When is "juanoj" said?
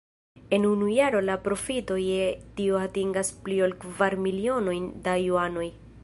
5.27-5.67